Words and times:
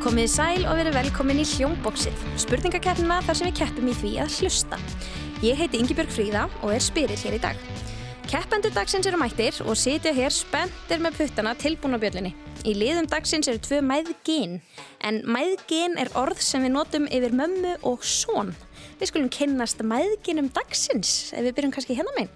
Komið 0.00 0.30
sæl 0.32 0.62
og 0.64 0.78
verið 0.78 0.94
velkomin 0.96 1.42
í 1.42 1.44
Hljómbóksið, 1.44 2.22
spurningakeppnina 2.40 3.18
þar 3.26 3.36
sem 3.36 3.50
við 3.50 3.58
keppum 3.58 3.90
í 3.90 3.96
því 3.98 4.12
að 4.22 4.32
hlusta. 4.38 4.78
Ég 5.44 5.60
heiti 5.60 5.76
Yngibjörg 5.76 6.14
Fríða 6.14 6.46
og 6.62 6.72
er 6.72 6.80
spyrir 6.80 7.20
hér 7.20 7.36
í 7.36 7.40
dag. 7.42 7.60
Keppendur 8.30 8.72
dagsins 8.72 9.10
eru 9.10 9.20
mættir 9.20 9.58
og 9.60 9.76
sitja 9.76 10.14
hér 10.16 10.32
spenntir 10.32 11.04
með 11.04 11.20
puttana 11.20 11.52
tilbúin 11.52 12.00
á 12.00 12.00
björlinni. 12.00 12.32
Í 12.64 12.72
liðum 12.80 13.10
dagsins 13.12 13.52
eru 13.52 13.60
tvö 13.60 13.82
mæðgin, 13.84 14.56
en 15.04 15.20
mæðgin 15.28 16.00
er 16.00 16.08
orð 16.16 16.40
sem 16.48 16.64
við 16.64 16.78
notum 16.78 17.08
yfir 17.12 17.36
mömmu 17.36 17.76
og 17.92 18.00
són. 18.00 18.54
Við 19.02 19.12
skulum 19.12 19.32
kynnast 19.36 19.84
mæðginum 19.84 20.48
dagsins, 20.56 21.34
ef 21.36 21.44
við 21.44 21.58
byrjum 21.58 21.76
kannski 21.76 22.00
hérna 22.00 22.16
meginn. 22.16 22.32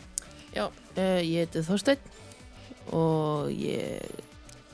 Já, 0.52 0.66
uh, 0.68 1.20
ég 1.24 1.46
heiti 1.46 1.64
Þorstein 1.64 2.12
og 2.92 3.48
ég 3.56 4.04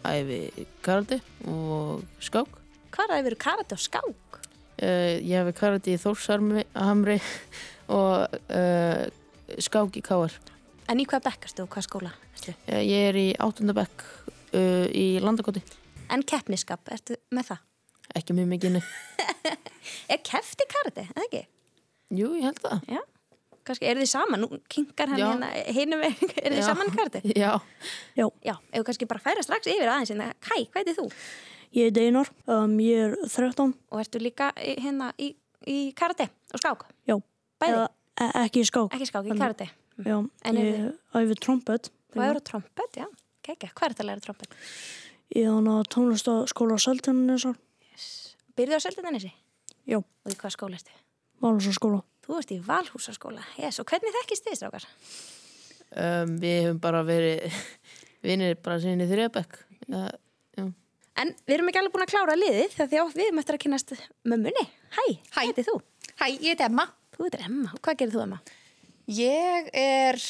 æfi 0.02 0.66
karate 0.82 1.22
og 1.46 2.02
skák. 2.18 2.59
Hvað 2.90 3.06
er 3.06 3.16
að 3.16 3.26
vera 3.28 3.40
karate 3.46 3.76
og 3.76 3.82
skák? 3.82 4.38
Uh, 4.80 5.16
ég 5.20 5.42
æfi 5.42 5.54
karate 5.58 5.92
í 5.92 5.98
Þórshamri 6.00 7.18
og 8.00 8.38
uh, 8.50 9.04
skák 9.60 9.98
í 10.00 10.04
Káar. 10.04 10.34
En 10.90 10.98
í 11.02 11.06
hvað 11.06 11.28
bekkastu 11.28 11.64
og 11.64 11.70
hvað 11.70 11.86
skóla? 11.86 12.12
Uh, 12.48 12.80
ég 12.82 13.10
er 13.12 13.18
í 13.20 13.28
áttundabekk 13.38 14.06
uh, 14.56 14.86
í 14.90 15.20
Landakoti. 15.22 15.62
En 16.10 16.24
keppniskap, 16.26 16.82
ertu 16.90 17.18
með 17.30 17.52
það? 17.52 17.66
Ekki 18.18 18.34
mjög 18.34 18.48
mikið 18.56 18.76
niður. 18.76 18.94
Er 20.12 20.18
keft 20.26 20.60
í 20.60 20.66
karate, 20.70 21.06
eða 21.14 21.26
ekki? 21.28 21.44
Jú, 22.18 22.32
ég 22.36 22.48
held 22.48 22.58
það. 22.64 22.82
Já. 22.90 23.00
Kannski, 23.68 23.86
eru 23.86 24.02
þið 24.02 24.10
saman? 24.10 24.42
Nú 24.42 24.58
kinkar 24.72 25.12
hann 25.12 25.20
hérna 25.22 25.50
hinum 25.70 26.02
við, 26.02 26.24
eru 26.42 26.56
þið 26.56 26.66
saman 26.66 26.90
í 26.90 26.96
karate? 26.96 27.22
Já, 27.38 27.52
Já. 28.18 28.26
Ef 28.72 28.80
við 28.80 28.86
kannski 28.88 29.08
bara 29.10 29.22
færa 29.22 29.44
strax 29.46 29.70
yfir 29.70 29.86
aðeins 29.92 30.10
hérna. 30.12 30.30
Kai, 30.42 30.64
hvað 30.66 30.80
heitir 30.82 30.98
þú? 30.98 31.06
Ég 31.70 31.86
heiti 31.86 32.02
Einar, 32.08 32.26
um, 32.50 32.72
ég 32.82 32.98
er 33.04 33.12
13, 33.30 33.74
Og 33.92 34.00
ertu 34.02 34.18
líka 34.18 34.50
í- 34.58 34.74
hérna 34.82 35.12
í, 35.22 35.34
í 35.70 35.92
karate 35.94 36.26
og 36.52 36.58
skák? 36.62 36.86
já, 37.06 37.14
Bæði? 37.60 37.74
Eða, 37.76 37.88
e 38.18 38.26
ekki 38.44 38.64
skák, 38.66 38.90
Ekki 38.96 39.06
skák, 39.06 39.26
í 39.26 39.30
En- 39.30 39.38
karate. 39.38 39.68
já, 40.04 40.16
En 40.44 40.56
ég 40.56 40.98
æfi 41.14 41.34
trompet, 41.38 41.90
Þú 42.12 42.20
hefur 42.24 42.40
á 42.40 42.42
trompet, 42.42 42.96
já. 42.96 43.06
Kekja, 43.42 43.70
hvað 43.72 43.86
er 43.86 43.94
þetta 43.94 44.02
að 44.02 44.08
læra 44.10 44.20
trompet? 44.20 44.48
ég 45.36 45.44
er 45.46 45.52
hann 45.54 45.64
að 45.70 45.84
tónlistaskóla 45.94 46.78
Seltjarnanesar, 46.80 47.56
Yes. 47.92 48.34
Byrðu 48.56 48.74
á 48.74 48.80
Seltjarnanesi? 48.82 49.32
já, 49.86 49.96
Og 49.98 50.32
í 50.32 50.34
hvað 50.34 50.50
skóla 50.56 50.74
ertu? 50.74 50.90
Valsaskóla. 51.40 52.02
Þú 52.26 52.38
ert 52.38 52.50
í 52.50 52.60
Valhúsaskóla. 52.60 53.42
Yes. 53.58 53.78
Og 53.80 53.86
hvernig 53.86 54.12
þekkist 54.12 54.44
þið, 54.44 54.56
strákar? 54.58 54.84
um, 55.96 56.36
við 56.38 56.62
hefum 56.66 56.80
bara 56.80 57.02
verið 57.04 57.52
vinir 58.24 58.56
bara 58.60 58.78
sinni 58.80 59.04
í 59.06 59.08
þriðabekk. 59.08 59.58
En 61.18 61.32
við 61.46 61.56
erum 61.56 61.70
ekki 61.70 61.80
alveg 61.80 61.94
búin 61.94 62.04
að 62.06 62.12
klára 62.12 62.36
liðið 62.38 62.76
þegar 62.76 63.12
við 63.16 63.40
eftir 63.42 63.56
að 63.56 63.62
kynast 63.64 63.94
mömmunni. 64.24 64.64
Hæ, 64.94 65.04
Hæ. 65.34 65.40
heitir 65.42 65.66
þú? 65.66 65.76
Hæ, 66.20 66.26
ég 66.30 66.52
heiti 66.52 66.66
Emma. 66.66 66.86
Þú 67.16 67.26
heitir 67.26 67.44
Emma. 67.44 67.72
Hvað 67.82 67.98
gerir 68.00 68.14
þú, 68.14 68.22
Emma? 68.24 68.38
Ég 69.10 69.70
er, 69.74 70.20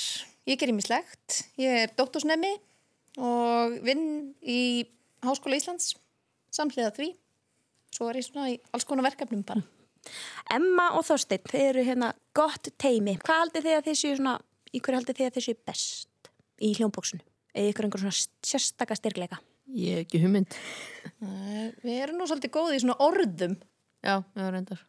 ég 0.48 0.58
ger 0.60 0.72
ímislegt. 0.72 1.40
Ég 1.60 1.82
er 1.84 1.92
doktorsnemi 1.98 2.54
og 3.20 3.76
vinn 3.84 4.06
í 4.40 4.86
Háskóla 5.26 5.58
Íslands 5.60 5.92
samhliða 6.54 6.94
því. 6.96 7.10
Svo 7.94 8.08
er 8.08 8.20
ég 8.20 8.26
svona 8.26 8.48
í 8.54 8.56
alls 8.72 8.86
konar 8.88 9.10
verkefnum 9.10 9.44
bara. 9.46 9.62
Emma 10.50 10.90
og 10.96 11.04
Þorsteinn, 11.04 11.44
þið 11.50 11.66
eru 11.66 11.84
hérna 11.84 12.12
gott 12.34 12.70
teimi. 12.80 13.18
Hvað 13.20 13.42
haldið 13.44 13.66
þið 13.66 13.76
að 13.76 13.86
þið 13.90 13.98
séu 14.00 14.16
svona, 14.16 14.38
í 14.72 14.80
hverju 14.80 15.00
haldið 15.00 15.18
þið 15.18 15.28
að 15.28 15.36
þið 15.36 15.46
séu 15.46 15.60
best 15.68 16.30
í 16.60 16.72
hljómbóksinu? 16.78 17.26
Eða 17.50 17.72
ykkur 17.74 17.86
einhver 17.88 18.04
svona 18.04 18.18
sérstaka 18.46 18.96
styrkleika? 18.96 19.40
Ég 19.76 19.98
hef 20.00 20.06
ekki 20.06 20.20
hugmynd. 20.24 20.56
Við 21.84 21.98
erum 22.00 22.18
nú 22.18 22.26
svolítið 22.26 22.52
góði 22.54 22.78
í 22.78 22.82
svona 22.82 22.96
orðum. 23.04 23.56
Já, 24.02 24.16
já, 24.34 24.46
reyndar. 24.50 24.82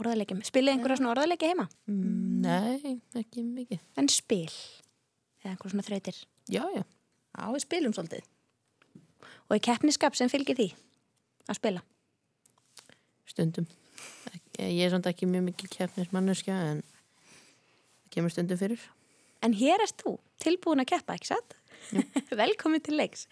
Orðalegjum. 0.00 0.42
Spilið 0.46 0.74
einhverja 0.74 0.98
svona 1.00 1.12
orðalegi 1.14 1.50
heima? 1.50 1.66
Mm, 1.90 2.40
nei, 2.44 2.94
ekki 3.20 3.44
mikið. 3.46 3.82
En 4.00 4.08
spil? 4.12 4.50
Eða 5.42 5.54
einhver 5.54 5.72
svona 5.72 5.86
þrautir? 5.86 6.20
Já, 6.50 6.62
já. 6.74 6.84
Já, 6.84 7.42
við 7.54 7.64
spilum 7.64 7.96
svolítið. 7.96 8.28
Og 9.50 9.56
í 9.58 9.64
keppniskap 9.66 10.16
sem 10.18 10.30
fylgir 10.32 10.58
því 10.58 10.68
að 11.50 11.58
spila? 11.58 11.84
Stundum. 13.30 13.68
Ég 14.60 14.82
er 14.84 14.92
samt 14.92 15.08
ekki 15.08 15.28
mjög 15.30 15.46
mikið 15.48 15.74
keppnismannuskja 15.76 16.56
en 16.72 16.82
það 16.84 18.10
kemur 18.16 18.34
stundum 18.34 18.60
fyrir. 18.60 18.82
En 19.40 19.54
hér 19.56 19.80
erst 19.80 20.02
þú, 20.02 20.18
tilbúin 20.42 20.82
að 20.82 20.92
keppa, 20.92 21.16
ekki 21.16 21.30
satt? 21.30 21.56
Velkomin 22.42 22.82
til 22.84 22.98
leiks. 23.00 23.26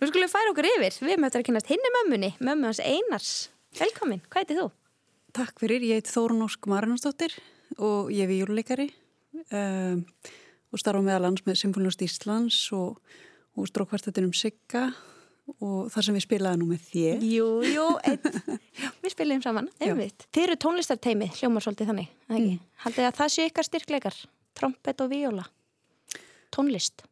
Nú 0.00 0.08
skulum 0.10 0.26
við 0.26 0.34
færa 0.34 0.52
okkur 0.52 0.68
yfir. 0.68 0.98
Við 1.06 1.16
eftir 1.16 1.42
að 1.42 1.48
kynast 1.48 1.72
hinni 1.72 1.92
mömmunni, 1.98 2.32
mömmu 2.42 2.70
hans 2.70 2.82
Einars. 2.84 3.32
Velkomin, 3.78 4.22
hvað 4.28 4.44
heitir 4.44 4.60
þú? 4.60 4.68
Takk 5.32 5.62
fyrir, 5.62 5.84
ég 5.88 6.02
heit 6.02 6.10
Þórun 6.12 6.44
Ósk 6.44 6.68
Marinsdóttir 6.68 7.38
og 7.80 8.10
ég 8.12 8.26
er 8.26 8.28
víjuleikari 8.28 8.90
um, 9.48 10.02
og 10.72 10.80
starfa 10.80 11.00
meðal 11.04 11.24
lands 11.24 11.46
með 11.46 11.62
Symfónlust 11.62 12.04
Íslands 12.04 12.58
og, 12.76 12.98
og 13.56 13.70
strókvartetinum 13.70 14.34
Sigga 14.36 14.90
og 15.58 15.88
það 15.92 16.06
sem 16.06 16.18
við 16.18 16.24
spilaði 16.26 16.60
nú 16.60 16.68
með 16.70 16.84
þér. 16.90 17.24
Jú, 17.26 17.46
jú, 17.66 17.86
einn. 18.06 18.60
Við 19.02 19.14
spilum 19.14 19.40
saman, 19.44 19.68
einmitt. 19.82 20.28
Þið 20.32 20.44
eru 20.46 20.58
tónlistarteimi, 20.64 21.28
hljómar 21.40 21.64
svolítið 21.64 21.90
þannig, 21.90 22.12
eða 22.28 22.38
ekki? 22.38 22.58
Haldið 22.84 23.08
að 23.08 23.16
það 23.18 23.32
sé 23.34 23.46
ykkar 23.50 23.68
styrkleikar, 23.68 24.20
trompet 24.58 25.02
og 25.02 25.10
víóla. 25.10 25.48
Tónlist. 26.54 27.04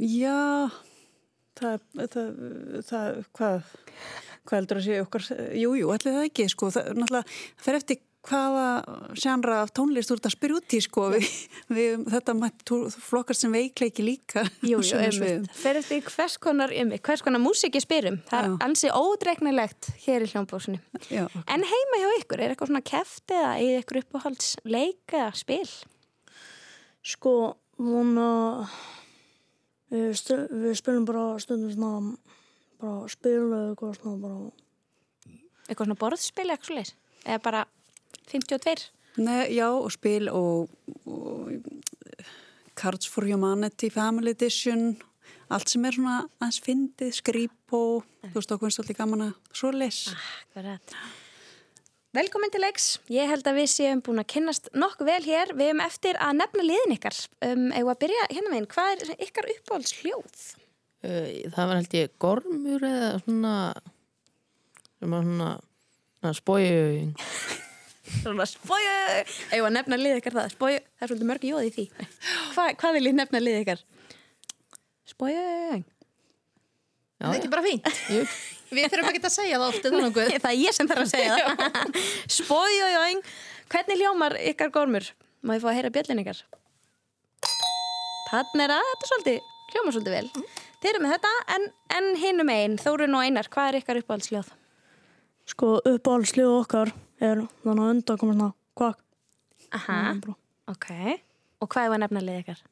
Já, 0.00 0.70
það, 1.60 1.82
það, 1.96 2.30
það 2.88 3.18
hvað, 3.36 3.74
hvað 4.46 4.56
heldur 4.60 4.80
að 4.80 4.86
sé 4.86 5.02
okkar, 5.02 5.28
jú, 5.58 5.74
jú, 5.80 5.92
allir 5.92 6.16
það 6.16 6.30
ekki, 6.30 6.48
sko, 6.52 6.72
það, 6.74 6.88
náttúrulega, 7.02 7.36
það 7.52 7.68
fer 7.68 7.80
eftir 7.80 8.02
hvaða 8.22 8.66
sjánra 9.18 9.56
af 9.64 9.72
tónlist 9.74 10.10
þú 10.10 10.16
ert 10.16 10.26
að 10.28 10.34
spyrja 10.36 10.58
út 10.60 10.74
í, 10.76 10.80
sko, 10.84 11.06
við, 11.14 11.30
við 11.74 12.04
þetta 12.12 12.34
flokkast 13.02 13.44
sem 13.44 13.54
veikleiki 13.54 14.04
líka. 14.06 14.44
Jú, 14.62 14.78
jú, 14.78 15.00
einmitt. 15.00 15.48
Fer 15.58 15.80
eftir 15.80 16.04
hvers 16.06 16.36
konar, 16.42 16.70
einmitt, 16.70 17.02
hvers 17.06 17.24
konar 17.26 17.42
músik 17.42 17.78
ég 17.78 17.84
spyrum. 17.84 18.20
Það 18.30 18.46
Já. 18.46 18.52
er 18.52 18.66
ansi 18.68 18.92
ódreiknilegt 18.94 19.90
hér 20.06 20.26
í 20.26 20.30
hljómbóksinu. 20.30 20.78
Já, 21.10 21.24
En 21.50 21.66
heima 21.66 22.02
hjá 22.02 22.08
ykkur, 22.20 22.44
er 22.44 22.54
eitthvað 22.54 22.70
svona 22.70 22.84
keft 22.92 23.34
eða 23.34 23.52
í 23.58 23.72
ykkur 23.80 24.02
uppáhalds 24.04 24.54
leik 24.70 25.16
eða 25.18 25.32
spil? 25.42 25.66
Sko, 27.02 27.36
vona, 27.82 28.30
við, 29.92 30.72
spilum 30.78 31.06
bara 31.08 31.26
stundum 31.42 31.72
svona, 31.74 32.16
bara 32.82 33.12
spil 33.12 33.38
eða 33.44 33.62
eitthvað 33.70 33.94
svona 34.00 34.18
bara, 34.24 34.50
Eitthvað 35.68 35.86
svona 35.86 36.00
borðspil 36.00 36.48
eitthvað 36.50 36.68
svo 36.68 36.78
leis? 36.80 36.94
Eða 37.22 37.42
bara 37.44 37.62
52? 38.32 38.88
Nei, 39.22 39.52
já, 39.54 39.68
og 39.68 39.92
spil 39.92 40.28
og, 40.32 40.72
og 41.06 41.52
Cards 42.78 43.08
for 43.08 43.28
Humanity, 43.28 43.90
Family 43.92 44.32
Edition, 44.32 44.96
allt 45.52 45.70
sem 45.70 45.84
er 45.84 45.96
svona 45.96 46.22
aðeins 46.40 46.60
fyndið, 46.64 47.12
skrýp 47.20 47.76
og 47.76 48.06
þú 48.24 48.32
veist 48.38 48.54
okkur 48.56 48.70
finnst 48.70 48.82
alltaf 48.82 48.98
gaman 48.98 49.26
að 49.28 49.34
svo 49.60 49.72
les. 49.76 50.06
Akkurat. 50.16 50.96
Velkomin 52.12 52.50
til 52.52 52.60
leiks. 52.60 52.86
Ég 53.08 53.30
held 53.30 53.46
að 53.48 53.62
við 53.62 53.68
séum 53.72 54.00
búin 54.04 54.20
að 54.20 54.26
kynnast 54.34 54.66
nokkuð 54.76 55.08
vel 55.08 55.22
hér. 55.24 55.52
Við 55.56 55.70
hefum 55.70 55.80
eftir 55.80 56.18
að 56.20 56.34
nefna 56.42 56.64
liðin 56.66 56.92
ykkar. 56.98 57.20
Um, 57.46 57.62
Eða 57.72 57.94
að 57.94 58.00
byrja 58.02 58.26
hérna 58.26 58.52
meginn, 58.52 58.66
hvað 58.74 58.90
er 58.92 59.12
ykkar 59.24 59.48
uppáhalds 59.54 59.94
hljóð? 60.02 60.42
Uh, 61.00 61.30
það 61.54 61.70
var 61.70 61.80
held 61.80 61.96
ég 61.96 62.12
gormur 62.20 62.84
eða 62.84 63.08
svona 63.24 63.54
svona, 65.00 65.48
svona 66.20 66.34
spóju 66.36 67.08
Svona 68.12 68.44
spóju, 68.50 68.94
eða 69.56 69.70
að 69.70 69.74
nefna 69.78 70.00
lið 70.02 70.20
ykkar 70.20 70.36
það. 70.36 70.52
Spóju, 70.58 70.84
það 70.84 71.06
er 71.06 71.12
svolítið 71.14 71.30
mörg 71.32 71.46
jóð 71.48 71.64
í 71.64 71.74
því. 71.78 71.86
Hva, 72.52 72.66
hvað 72.82 72.98
vil 72.98 73.06
ég 73.08 73.16
nefna 73.16 73.40
lið 73.40 73.60
ykkar? 73.62 73.86
Spóju. 75.08 75.46
Það 77.22 77.32
er 77.32 77.40
ekki 77.40 77.52
bara 77.56 77.64
fínt. 77.64 77.88
Jú, 78.12 78.26
Við 78.72 78.88
þurfum 78.88 79.10
ekki 79.10 79.22
að 79.28 79.34
segja 79.34 79.58
það 79.60 79.66
oft, 79.68 79.84
er 79.84 79.92
það 79.94 80.04
nokkuð. 80.06 80.30
Það 80.44 80.50
er 80.52 80.60
ég 80.62 80.76
sem 80.76 80.88
þarf 80.90 81.04
að 81.04 81.10
segja 81.12 81.36
það. 81.36 82.00
Spóju, 82.38 82.88
hvernig 83.74 84.00
hljómar 84.00 84.36
ykkar 84.52 84.72
gormur? 84.72 85.08
Má 85.42 85.54
ég 85.56 85.62
fá 85.64 85.68
að 85.72 85.78
heyra 85.78 85.92
bjöllin 85.92 86.22
ykkar? 86.22 86.40
Þannig 88.32 88.64
er 88.64 88.72
að 88.72 88.88
þetta 88.88 89.04
er 89.06 89.10
svolítið, 89.12 89.52
hljómar 89.74 89.96
svolítið 89.96 90.16
vel. 90.16 90.48
Þið 90.82 90.90
eru 90.92 91.04
með 91.04 91.14
þetta, 91.16 91.32
en, 91.56 91.68
en 91.98 92.10
hinum 92.22 92.52
einn, 92.54 92.78
Þórun 92.80 93.18
og 93.18 93.26
Einar, 93.26 93.48
hvað 93.52 93.68
er 93.70 93.80
ykkar 93.82 94.00
uppáhaldsljóð? 94.00 94.52
sko, 95.52 95.74
uppáhaldslið 95.88 96.50
okkar 96.54 96.92
er 97.22 97.42
þannig 97.64 97.84
að 97.84 97.92
undan 97.92 98.20
komið 98.20 98.36
svona, 98.38 98.52
kvak, 98.78 99.00
Aha, 99.72 99.98
ok. 100.68 100.88
Og 101.62 101.70
hvað 101.72 101.86
er 101.86 101.94
að 101.94 102.02
nefna 102.02 102.22
lið 102.24 102.40
ykkar? 102.42 102.62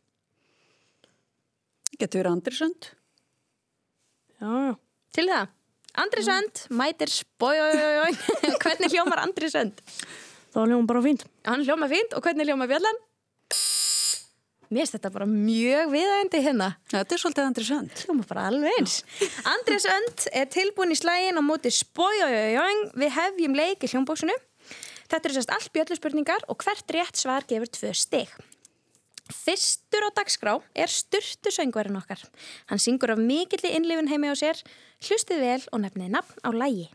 Getur 2.01 2.21
verið 2.21 2.33
Andrisönd? 2.35 2.91
já, 4.41 4.49
já, 4.49 4.75
Til 5.17 5.27
það, 5.31 5.49
Andri 5.99 6.23
Sönd, 6.23 6.65
mætir 6.71 7.11
spójójójójó. 7.11 8.11
hvernig 8.63 8.93
hljómar 8.93 9.25
Andri 9.25 9.51
Sönd? 9.51 9.81
það 10.55 10.73
ljóðum 10.73 10.91
bara 10.91 11.03
fínt. 11.05 11.25
Hann 11.47 11.65
hljómar 11.67 11.91
fínt 11.91 12.15
og 12.17 12.27
hvernig 12.27 12.47
hljómar 12.49 12.71
Bjallan? 12.71 13.01
Mér 14.71 14.85
finnst 14.85 14.95
þetta 14.95 15.11
bara 15.11 15.27
mjög 15.27 15.89
viðægandi 15.91 16.41
hérna. 16.45 16.69
Þetta 16.93 17.17
er 17.17 17.23
svolítið 17.23 17.47
Andri 17.49 17.65
Sönd. 17.67 18.03
Hljóma 18.05 18.27
bara 18.29 18.45
alveg 18.51 18.77
eins. 18.79 19.01
Andrés 19.55 19.87
Önd 19.91 20.29
er 20.31 20.47
tilbúin 20.55 20.95
í 20.95 20.99
slægin 20.99 21.39
á 21.39 21.43
móti 21.43 21.73
spójójójóing 21.75 22.85
við 23.03 23.11
hefjum 23.17 23.59
leik 23.59 23.83
í 23.83 23.91
hljómbóksinu. 23.91 24.37
Þetta 25.11 25.27
eru 25.27 25.39
sérst 25.41 25.51
allt 25.57 25.73
bjölluspurningar 25.75 26.47
og 26.47 26.63
hvert 26.63 26.95
rétt 26.95 27.19
svar 27.19 27.47
gefur 27.51 27.73
tvö 27.75 27.91
stig. 27.99 28.31
Fyrstur 29.31 30.07
á 30.07 30.11
dagskrá 30.15 30.57
er 30.75 30.91
styrtu 30.91 31.51
söngvarinn 31.55 31.99
okkar. 31.99 32.23
Hann 32.71 32.83
syngur 32.83 33.15
af 33.15 33.19
mikilli 33.23 33.75
innlifun 33.75 34.11
heimi 34.11 34.31
á 34.31 34.39
sér, 34.39 34.59
hlustið 35.07 35.41
vel 35.45 35.63
og 35.73 35.81
nefnið 35.85 36.11
nafn 36.17 36.37
á 36.45 36.51
lægi. 36.53 36.89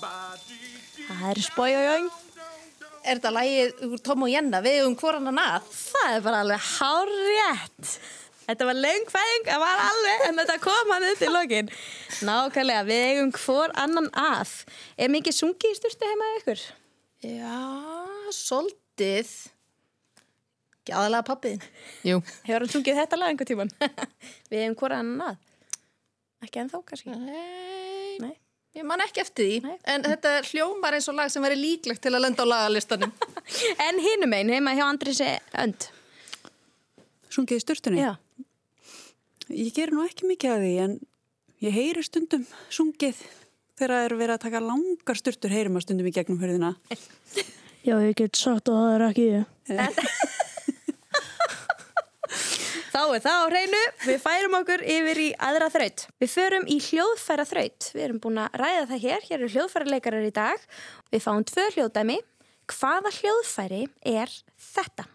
Það 0.00 1.28
er 1.30 1.40
spójójóing. 1.44 2.08
Er 3.00 3.16
þetta 3.16 3.30
lagið 3.32 3.84
úr 3.88 4.00
Tom 4.04 4.24
og 4.26 4.30
Jenna, 4.32 4.60
við 4.64 4.82
um 4.84 4.96
hvoran 5.00 5.28
hann 5.30 5.40
að? 5.40 5.68
Það 5.72 6.16
er 6.18 6.24
bara 6.26 6.40
alveg 6.44 6.66
hárétt. 6.76 7.92
Þetta 8.50 8.66
var 8.66 8.76
löng 8.82 9.06
fæðing, 9.12 9.44
það 9.46 9.60
var 9.62 9.80
alveg, 9.86 10.24
en 10.26 10.40
þetta 10.42 10.56
kom 10.64 10.90
hann 10.90 11.06
upp 11.06 11.20
í 11.22 11.30
lokin. 11.30 11.70
Nákvæmlega, 12.26 12.82
við 12.88 13.04
eigum 13.12 13.30
hvor 13.38 13.72
annan 13.78 14.08
að. 14.18 14.52
Er 15.00 15.12
mikið 15.14 15.36
sungið 15.38 15.70
í 15.70 15.78
styrstu 15.78 16.08
heima 16.10 16.28
ykkur? 16.40 16.64
Já, 17.24 17.60
soldið. 18.34 19.30
Gæðalega 20.90 21.26
pappiðin. 21.30 21.64
Jú, 22.08 22.18
Hefur 22.48 22.64
hann 22.64 22.72
sungið 22.74 22.98
þetta 23.04 23.20
lag 23.20 23.32
einhver 23.32 23.48
tíman? 23.48 23.70
við 24.50 24.64
eigum 24.64 24.76
hvor 24.82 24.96
annan 24.98 25.24
að. 25.30 25.40
Ekki 26.44 26.62
ennþá, 26.64 26.82
kannski. 26.88 27.16
Nei, 27.16 28.16
Nei. 28.24 28.34
Ég 28.78 28.86
man 28.86 29.02
ekki 29.04 29.22
eftir 29.22 29.48
því. 29.48 29.56
Nei. 29.66 29.76
En 29.94 30.04
þetta 30.06 30.34
hljómar 30.50 30.96
eins 30.96 31.08
og 31.10 31.18
lag 31.18 31.32
sem 31.32 31.44
væri 31.44 31.58
líklegt 31.58 32.02
til 32.04 32.12
að 32.14 32.24
lenda 32.26 32.46
á 32.46 32.52
lagalistanum. 32.52 33.14
En 33.86 33.98
hinum 33.98 34.34
einn, 34.36 34.52
heima 34.54 34.76
hjá 34.78 34.84
Andrisi 34.86 35.26
Önd. 35.58 35.88
Sungið 37.30 37.58
í 37.58 37.64
sturtunni. 37.64 38.02
Já. 38.02 38.14
Ég 39.50 39.74
ger 39.74 39.90
nú 39.94 40.04
ekki 40.06 40.28
mikið 40.30 40.54
að 40.54 40.64
því 40.66 40.74
en 40.84 40.96
ég 41.66 41.74
heyri 41.74 42.04
stundum 42.06 42.44
sungið 42.70 43.18
þegar 43.80 43.96
það 43.96 44.04
er 44.04 44.14
verið 44.20 44.34
að 44.36 44.44
taka 44.44 44.62
langar 44.62 45.18
sturtur 45.18 45.54
heyrum 45.54 45.80
að 45.80 45.86
stundum 45.88 46.10
í 46.10 46.14
gegnum 46.14 46.38
hörðina. 46.42 46.74
Já, 47.88 47.96
ég 48.04 48.14
get 48.18 48.38
sagt 48.38 48.68
að 48.68 48.78
það 48.78 48.94
er 48.94 49.06
ekki 49.08 49.26
ég. 49.30 49.50
Þá 53.00 53.14
er 53.16 53.22
það 53.24 53.38
á 53.40 53.48
hreinu, 53.48 53.78
við 54.04 54.18
færum 54.20 54.54
okkur 54.58 54.82
yfir 54.84 55.18
í 55.22 55.28
aðra 55.40 55.70
þraut. 55.72 56.02
Við 56.20 56.28
förum 56.34 56.66
í 56.68 56.74
hljóðfæra 56.84 57.46
þraut. 57.48 57.86
Við 57.94 58.02
erum 58.04 58.18
búin 58.20 58.40
að 58.42 58.58
ræða 58.60 58.82
það 58.90 59.00
hér, 59.06 59.24
hér 59.24 59.36
eru 59.38 59.48
hljóðfæra 59.54 59.88
leikarar 59.88 60.26
í 60.28 60.32
dag. 60.36 60.66
Við 61.08 61.24
fáum 61.24 61.46
tvö 61.48 61.64
hljóðdæmi. 61.78 62.18
Hvaða 62.68 63.14
hljóðfæri 63.16 63.80
er 64.04 64.36
þetta? 64.60 65.08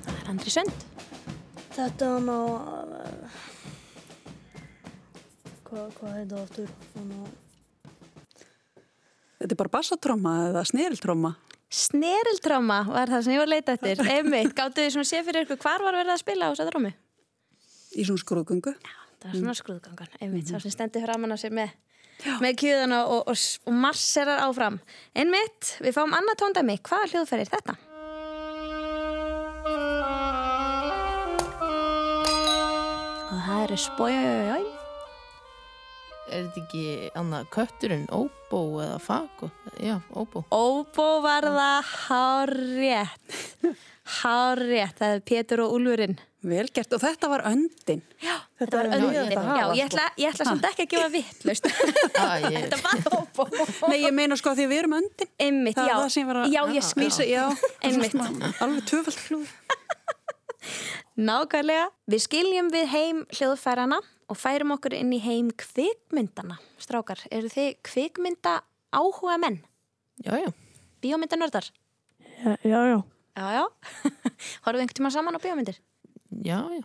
Það 0.00 0.16
er 0.16 0.26
Andri 0.32 0.56
Sönd. 0.56 0.90
Þetta 1.76 2.00
er 2.00 2.12
hann 2.16 2.32
á... 2.32 2.40
Hvað, 5.68 5.88
hvað 6.00 6.12
heit 6.16 6.30
það 6.32 6.44
aftur? 6.46 6.78
Hann 6.96 7.18
á... 7.20 7.24
Þetta 7.28 7.43
er 9.54 9.62
bara 9.62 9.72
bassatróma 9.78 10.34
eða 10.50 10.66
sneriltróma. 10.68 11.32
Snerildráma 11.74 12.84
var 12.86 13.10
það 13.10 13.24
sem 13.24 13.34
ég 13.34 13.40
var 13.40 13.48
að 13.48 13.54
leita 13.56 13.74
eftir. 13.78 14.04
Einmitt, 14.14 14.52
gáttu 14.54 14.84
þið 14.84 14.92
svona 14.98 15.10
sé 15.10 15.24
fyrir 15.26 15.46
ykkur 15.46 15.62
hvar 15.64 15.82
var 15.82 15.96
verið 15.96 16.14
að 16.14 16.22
spila 16.22 16.50
á 16.50 16.52
þessa 16.52 16.68
drómi? 16.70 16.92
í 17.94 18.04
svona 18.06 18.22
skrúðgöngu. 18.22 18.74
Það 19.22 19.30
var 19.30 19.40
svona 19.40 19.56
skrúðgangan, 19.56 20.14
einmitt, 20.20 20.50
sá 20.50 20.58
sem 20.60 20.74
stendur 20.74 21.04
framann 21.06 21.32
á 21.32 21.38
sér 21.40 21.54
með, 21.56 21.72
með 22.44 22.58
kjöðuna 22.60 23.00
og, 23.08 23.30
og, 23.32 23.46
og 23.70 23.80
marserar 23.86 24.44
áfram. 24.44 24.78
Einmitt, 25.16 25.74
við 25.84 25.96
fáum 25.96 26.16
annað 26.16 26.40
tóndæmi. 26.42 26.78
Hvaða 26.84 27.10
hljóðfæri 27.14 27.46
er 27.46 27.52
þetta? 27.54 27.76
Og 33.32 33.44
það 33.48 33.60
eru 33.64 33.82
spójójójójói. 33.88 34.73
Er 36.30 36.44
þetta 36.46 36.62
ekki 36.64 36.84
annað 37.20 37.48
kötturinn, 37.54 38.04
óbó 38.14 38.60
eða 38.84 38.98
fago? 39.02 39.50
Já, 39.82 39.96
óbó. 40.14 40.44
Óbó 40.54 41.08
var 41.24 41.46
það 41.54 41.90
hárétt. 42.04 43.40
Hárétt, 44.20 44.98
það 45.00 45.14
er 45.16 45.20
Pétur 45.24 45.62
og 45.64 45.74
Úlfurinn. 45.78 46.18
Vel 46.44 46.66
gert 46.76 46.92
og 46.92 47.00
þetta 47.00 47.28
var 47.32 47.40
öndin. 47.48 48.02
Já, 48.20 48.34
þetta 48.60 48.76
var 48.82 48.88
öndin. 48.92 49.30
Já, 49.32 49.62
ég 49.78 49.86
ætla, 49.86 50.02
ég 50.20 50.28
ætla 50.34 50.44
samt 50.50 50.66
ekki 50.68 50.84
að 51.00 51.14
gefa. 51.16 51.70
Ah, 52.20 52.34
ég, 52.52 52.66
Þetta 52.66 52.82
var 52.84 53.16
óbó. 53.16 53.46
Nei, 53.88 54.02
ég 54.02 54.12
meina 54.12 54.36
sko 54.36 54.52
að 54.52 54.60
því 54.60 54.66
við 54.74 54.82
erum 54.82 54.96
öndin. 54.98 55.30
Einmitt, 55.40 55.78
Það 55.80 55.88
já. 55.88 55.94
það 56.02 56.10
sem 56.12 56.20
ég 56.20 56.28
var 56.28 56.40
að 56.42 56.52
Já, 56.52 56.60
ég 56.76 56.84
skil. 56.90 57.06
vísa- 57.06 57.28
Já, 57.30 57.44
Einmitt. 57.88 58.12
Svona, 58.12 58.52
alveg 58.66 58.84
tvöfald 58.92 59.22
hlúð. 59.24 59.54
Nákvæmlega. 61.30 61.88
Við 62.12 62.22
skiljum 62.26 62.68
við 62.74 62.86
heim 62.92 63.24
hljóðfærana 63.38 64.00
og 64.28 64.38
færum 64.40 64.74
okkur 64.76 64.96
inn 64.96 65.12
í 65.14 65.20
heim 65.24 65.50
kvikmyndana. 65.60 66.58
Strákar, 66.82 67.22
eru 67.34 67.50
þið 67.52 67.78
kvikmynda 67.86 68.58
áhuga 68.94 69.38
menn? 69.42 69.60
já, 70.24 70.38
já. 70.38 70.50
Bíómyndanördar? 71.02 71.66
Já, 72.44 72.56
já, 72.64 72.80
já. 72.88 73.02
Já, 73.36 73.46
já. 73.52 73.64
Horfum 74.64 74.78
við 74.78 74.84
einhvern 74.84 74.98
tíma 75.00 75.10
saman 75.10 75.36
á 75.36 75.40
bíómyndir? 75.42 75.80
Já, 76.44 76.60
já. 76.70 76.84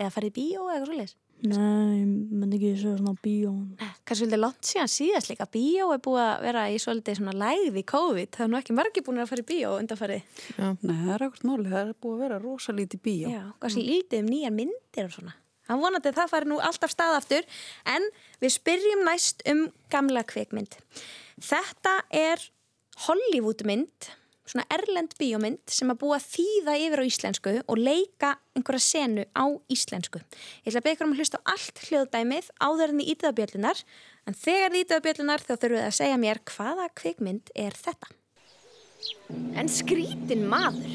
Eða 0.00 0.10
farið 0.10 0.32
í 0.32 0.34
bíó 0.40 0.64
eða 0.64 0.72
eitthvað 0.74 0.88
svoleiðis? 0.88 1.14
Nei, 1.44 1.98
ég 1.98 2.06
myndi 2.08 2.56
ekki 2.56 2.70
segja 2.80 2.96
svona 2.96 3.12
bíó. 3.20 3.50
Kannski 4.06 4.24
svolítið 4.24 4.40
lont 4.40 4.64
síðan 4.64 4.90
síðast 4.90 5.30
líka. 5.30 5.46
Bíó 5.52 5.90
er 5.92 6.00
búið 6.02 6.22
að 6.24 6.44
vera 6.46 6.62
í 6.72 6.78
svolítið 6.80 7.18
svona 7.20 7.34
lægð 7.36 7.78
í 7.78 7.84
COVID. 7.92 8.30
Það 8.32 8.44
er 8.46 8.50
nú 8.52 8.58
ekki 8.60 8.76
margir 8.78 9.04
búin 9.04 9.20
að 9.20 9.30
fara 9.30 9.44
í 9.44 9.48
bíó 9.50 9.72
undanfarið. 9.76 10.40
Nei, 10.56 10.96
það 11.04 11.14
er 11.14 11.26
ekkert 11.28 11.46
máli. 11.50 11.68
Það 11.74 11.80
er 11.82 11.94
búið 12.00 12.14
að 12.16 12.22
vera 12.24 12.40
rosalítið 12.42 13.04
bíó. 13.04 13.34
Já, 13.34 13.42
kannski 13.60 13.84
lítið 13.84 14.24
um 14.24 14.30
nýjar 14.32 14.56
myndir 14.56 15.10
og 15.10 15.16
svona. 15.18 15.36
Hann 15.68 15.80
vonandi 15.80 16.10
að 16.10 16.18
það 16.20 16.32
fari 16.34 16.50
nú 16.50 16.58
alltaf 16.60 16.92
stað 16.92 17.18
aftur 17.20 17.46
en 17.88 18.08
við 18.42 18.56
spyrjum 18.58 19.04
næst 19.06 19.44
um 19.50 19.66
gamla 19.92 20.24
kvikmynd. 20.28 20.76
Þetta 21.40 21.96
er 22.14 22.42
Hollywoodmynd, 23.06 24.10
svona 24.44 24.66
erlend 24.72 25.14
bíómynd 25.18 25.72
sem 25.72 25.90
að 25.90 26.00
búa 26.04 26.18
þýða 26.22 26.76
yfir 26.84 27.00
á 27.00 27.04
íslensku 27.08 27.54
og 27.64 27.80
leika 27.80 28.34
einhverja 28.54 28.84
senu 28.84 29.24
á 29.32 29.44
íslensku. 29.72 30.20
Ég 30.62 30.68
ætla 30.70 30.82
að 30.82 30.86
beða 30.86 30.96
ykkur 30.96 31.08
um 31.08 31.14
að 31.14 31.22
hlusta 31.22 31.40
á 31.40 31.48
allt 31.54 31.82
hljóðdæmið 31.88 32.50
áður 32.60 32.92
en 32.92 33.00
í 33.00 33.08
ítöðabjöllunar 33.14 33.80
en 34.28 34.38
þegar 34.44 34.76
í 34.76 34.84
ítöðabjöllunar 34.84 35.46
þá 35.46 35.54
þurfum 35.54 35.78
við 35.78 35.86
að 35.88 35.96
segja 35.98 36.20
mér 36.20 36.42
hvaða 36.52 36.90
kvikmynd 37.00 37.54
er 37.56 37.78
þetta. 37.80 38.12
En 39.56 39.68
skrítin 39.72 40.44
maður, 40.48 40.92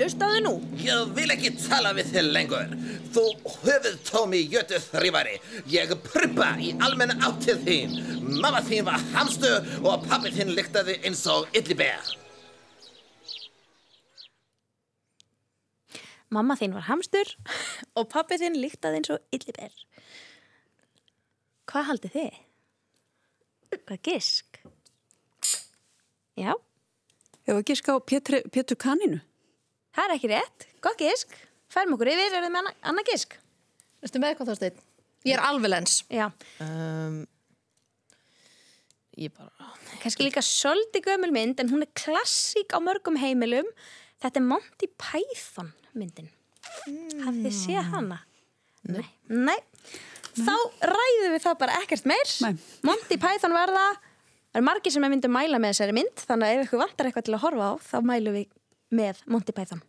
hlustaðu 0.00 0.40
nú. 0.44 0.52
Ég 0.80 1.10
vil 1.16 1.28
ekki 1.34 1.50
tala 1.60 1.92
við 1.96 2.14
þig 2.14 2.28
lengur. 2.32 2.70
Þú 3.12 3.24
höfuð 3.66 3.98
tómi 4.08 4.40
jötu 4.48 4.80
þrývari. 4.86 5.36
Ég 5.68 5.92
prumpa 6.06 6.54
í 6.62 6.72
almenna 6.80 7.18
átt 7.26 7.42
til 7.44 7.58
þín. 7.60 7.98
Mamma 8.40 8.62
þín 8.64 8.86
var 8.88 9.02
hamstu 9.12 9.50
og 9.84 10.06
pappi 10.08 10.32
þín 10.32 10.54
lyktaði 10.56 10.96
eins 11.04 11.26
og 11.28 11.52
yllibær. 11.52 12.14
Mamma 16.30 16.54
þín 16.56 16.76
var 16.78 16.86
hamstur 16.86 17.34
og 17.98 18.08
pappi 18.08 18.38
þín 18.40 18.56
líktaði 18.62 19.00
eins 19.02 19.12
og 19.12 19.36
illiber. 19.36 19.74
Hvað 21.70 21.88
haldið 21.90 22.16
þið? 22.16 22.40
Hvað 23.84 24.04
gisk? 24.06 24.60
Já, 26.38 26.54
Ef 27.50 27.56
að 27.56 27.66
giska 27.66 27.96
á 27.96 27.98
Pétur 28.06 28.76
Kaninu. 28.78 29.18
Það 29.96 30.04
er 30.08 30.14
ekki 30.16 30.30
rétt. 30.32 30.66
Gott 30.84 30.98
gisk. 31.00 31.34
Færum 31.70 31.94
okkur 31.96 32.10
yfir, 32.12 32.32
erum 32.34 32.46
við 32.48 32.54
með 32.54 32.62
anna- 32.64 32.76
annað 32.90 33.10
gisk? 33.12 33.36
Veistu 34.02 34.18
með 34.22 34.36
hvað 34.38 34.50
þá 34.50 34.56
steinn? 34.60 34.78
Ég 35.28 35.36
er 35.36 35.42
alveg 35.44 35.70
lens. 35.74 35.98
Já, 36.10 36.30
Um, 36.64 37.26
ég 39.20 39.32
bara, 39.36 39.70
kannski 40.02 40.24
líka 40.24 40.40
svolítið 40.44 41.04
gömul 41.10 41.32
mynd 41.34 41.60
en 41.60 41.68
hún 41.72 41.82
er 41.84 41.90
klassík 41.98 42.72
á 42.72 42.78
mörgum 42.80 43.18
heimilum. 43.20 43.66
Þetta 44.22 44.40
er 44.40 44.46
Monty 44.46 44.88
Python 45.00 45.72
myndin. 45.96 46.30
Hafið 46.86 47.42
þið 47.46 47.56
séð 47.58 47.90
hana? 47.92 48.20
Nei. 48.88 49.06
Nei. 49.28 49.58
Þá 50.40 50.54
ræðum 50.88 51.34
við 51.34 51.42
það 51.44 51.58
bara 51.60 51.80
ekkert 51.82 52.06
meir. 52.08 52.30
Nei. 52.46 52.54
Monty 52.86 53.16
Python 53.20 53.52
var 53.56 53.68
það 53.74 53.98
Það 54.50 54.58
eru 54.58 54.66
margir 54.66 54.90
sem 54.90 55.04
er 55.06 55.10
myndið 55.12 55.28
að 55.28 55.34
mæla 55.36 55.58
með 55.62 55.70
þessari 55.76 55.92
mynd 55.94 56.22
þannig 56.26 56.48
að 56.48 56.56
ef 56.56 56.64
ykkur 56.66 56.80
vantar 56.80 57.06
eitthvað 57.06 57.24
til 57.28 57.34
að 57.36 57.42
horfa 57.44 57.66
á 57.70 57.72
þá 57.86 57.96
mælum 58.02 58.34
við 58.34 58.48
með 58.90 59.22
Monty 59.30 59.54
Python. 59.56 59.82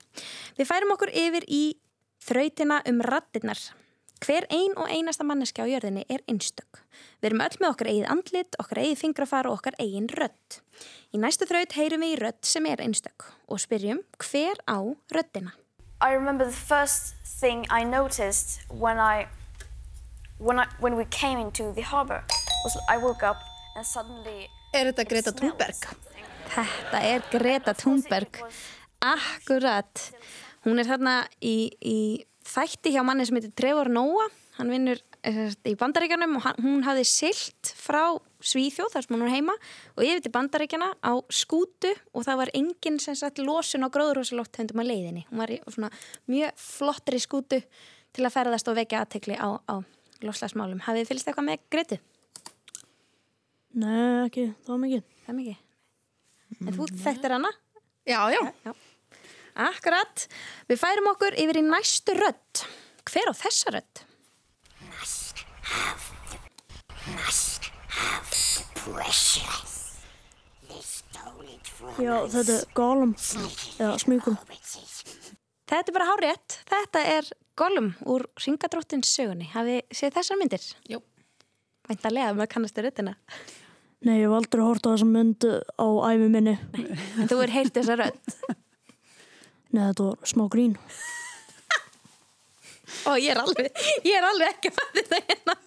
Við 0.58 0.70
færum 0.70 0.94
okkur 0.96 1.12
yfir 1.14 1.46
í 1.48 1.64
þrautina 2.22 2.82
um 2.90 3.02
rattinnar. 3.06 3.60
Hver 4.22 4.46
ein 4.54 4.76
og 4.78 4.86
einasta 4.94 5.26
manneski 5.26 5.64
á 5.66 5.66
jörðinni 5.66 6.04
er 6.06 6.22
einstök. 6.30 6.84
Við 7.22 7.32
erum 7.32 7.42
öll 7.42 7.58
með 7.58 7.72
okkar 7.72 7.90
eigið 7.90 8.10
andlit, 8.14 8.58
okkar 8.62 8.82
eigið 8.84 9.00
fingrafar 9.02 9.50
og 9.50 9.58
okkar 9.58 9.78
eigin 9.82 10.10
rödd. 10.14 10.60
Í 11.10 11.18
næstu 11.18 11.48
þraut 11.50 11.74
heyrum 11.74 12.06
við 12.06 12.14
í 12.14 12.20
rödd 12.22 12.46
sem 12.46 12.68
er 12.70 12.84
einstök 12.86 13.32
og 13.50 13.62
spyrjum 13.64 14.04
hver 14.22 14.62
á 14.70 14.78
röddina. 15.10 15.56
I 16.02 16.14
remember 16.14 16.46
the 16.46 16.54
first 16.54 17.16
thing 17.42 17.66
I 17.70 17.84
noticed 17.84 18.62
when 18.70 18.98
I 18.98 19.28
when 20.38 20.60
I 20.60 20.68
when 20.80 20.96
we 20.98 21.06
came 21.06 21.42
into 21.42 21.74
the 21.74 21.82
harbor 21.82 22.24
was 22.64 22.78
I 22.90 22.98
woke 22.98 23.24
up 23.26 23.38
and 23.76 23.86
suddenly 23.86 24.50
Er 24.74 24.88
þetta 24.88 25.04
Greta 25.04 25.32
Thunberg? 25.36 25.88
Þetta 26.52 27.00
er 27.04 27.26
Greta 27.32 27.74
Thunberg. 27.76 28.38
Akkurat. 29.02 30.04
Hún 30.66 30.78
er 30.78 30.86
þarna 30.86 31.16
í, 31.42 31.72
í 31.82 32.00
þætti 32.46 32.94
hjá 32.94 33.02
manni 33.06 33.26
sem 33.26 33.38
heitir 33.40 33.54
Trevor 33.58 33.90
Noah. 33.90 34.30
Hann 34.60 34.70
vinnur 34.70 35.00
eh, 35.26 35.50
í 35.66 35.74
bandaríkjanum 35.80 36.38
og 36.38 36.46
hún 36.62 36.84
hafði 36.86 37.06
silt 37.10 37.72
frá 37.78 38.20
Svíþjóð 38.42 38.90
þar 38.94 39.06
sem 39.06 39.16
hún 39.16 39.24
er 39.26 39.34
heima 39.36 39.56
og 39.94 40.04
yfir 40.06 40.22
til 40.26 40.34
bandaríkjana 40.34 40.92
á 40.98 41.14
skútu 41.34 41.92
og 42.14 42.26
það 42.26 42.40
var 42.42 42.52
enginn 42.58 42.98
sem 43.02 43.18
sagt 43.18 43.42
losun 43.42 43.86
á 43.86 43.94
gróðurhúsalótthöndum 43.94 44.82
á 44.82 44.86
leiðinni. 44.86 45.26
Hún 45.30 45.42
var 45.44 45.54
í 45.54 45.60
svona 45.68 45.92
mjög 46.30 46.62
flottri 46.62 47.22
skútu 47.22 47.62
til 48.12 48.26
að 48.26 48.36
ferðast 48.36 48.70
og 48.70 48.78
vekja 48.82 49.04
aðtekli 49.06 49.38
á, 49.38 49.50
á 49.62 49.76
loslasmálum. 50.26 50.82
Hafið 50.86 51.06
þið 51.06 51.12
fylgst 51.14 51.30
eitthvað 51.30 51.50
með 51.50 51.68
Gretu? 51.74 52.00
Nei, 53.82 54.26
ekki, 54.28 54.50
það 54.66 54.74
var 54.74 54.82
mikið. 54.86 55.04
Það 55.22 55.34
er 55.34 55.40
mikið. 55.42 55.60
En 56.62 56.76
þú 56.76 56.90
þekktir 57.06 57.38
hana? 57.38 57.54
Já, 58.10 58.22
já. 58.34 58.74
Akkurat. 59.56 60.28
Við 60.70 60.80
færum 60.80 61.10
okkur 61.12 61.36
yfir 61.40 61.60
í 61.60 61.66
næstu 61.66 62.16
rödd. 62.18 62.64
Hver 63.10 63.32
á 63.32 63.34
þessa 63.36 63.76
rödd? 63.76 64.06
Já, 72.02 72.16
þetta 72.32 72.56
er 72.56 72.66
Gollum, 72.78 73.14
eða 73.78 73.94
Smíkum. 74.02 74.38
Þetta 75.72 75.88
er 75.88 75.96
bara 75.96 76.10
hárétt. 76.10 76.58
Þetta 76.70 77.04
er 77.16 77.32
Gollum 77.60 77.92
úr 78.10 78.26
Ringadróttins 78.42 79.12
sögunni. 79.12 79.50
Hafið 79.54 79.82
séð 79.96 80.16
þessar 80.20 80.40
myndir? 80.40 80.68
Jú. 80.90 81.02
Væntalega, 81.90 82.34
maður 82.38 82.54
kannastu 82.56 82.86
röddina. 82.86 83.16
Nei, 84.02 84.16
ég 84.22 84.26
hef 84.26 84.34
aldrei 84.34 84.64
hort 84.66 84.88
á 84.88 84.94
þessa 84.94 85.10
mynd 85.10 85.46
á 85.46 85.88
æfi 86.10 86.30
minni. 86.32 86.56
En 87.22 87.30
þú 87.30 87.42
er 87.46 87.56
heilt 87.58 87.76
þessa 87.78 88.00
rödd. 88.02 88.36
Nei, 89.72 89.84
þetta 89.88 90.08
var 90.10 90.32
smá 90.32 90.46
grín. 90.52 90.78
Og 93.10 93.18
ég 93.22 93.32
er 93.34 93.42
alveg, 93.42 93.70
ég 94.04 94.18
er 94.18 94.28
alveg 94.28 94.56
ekki 94.56 94.72
að 94.72 94.80
fatta 94.80 95.04
þetta 95.04 95.22
hérna. 95.30 95.58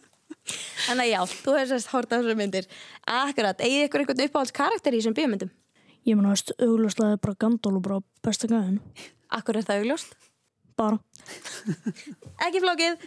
Þannig 0.84 1.06
að 1.06 1.10
já, 1.10 1.20
þú 1.32 1.54
hefur 1.56 1.70
sérst 1.70 1.92
hort 1.94 2.12
á 2.12 2.16
þessar 2.18 2.36
myndir. 2.36 2.68
Akkurat, 3.08 3.62
eigið 3.64 3.86
ykkur 3.86 4.04
einhvern 4.04 4.24
uppáhalds 4.26 4.54
karakter 4.54 4.92
í 4.92 5.00
þessum 5.00 5.16
bíómyndum? 5.16 5.52
Ég 6.04 6.18
mun 6.18 6.28
að 6.28 6.52
augljóslega 6.60 7.20
bara 7.24 7.38
Gandalf 7.40 7.80
og 7.80 7.84
bara 7.86 8.02
besta 8.26 8.50
gæðin. 8.50 8.82
Akkur 9.32 9.56
er 9.56 9.64
það 9.64 9.80
augljóst? 9.80 10.18
Bara. 10.78 10.98
Ekki 12.44 12.62
flókið. 12.62 13.04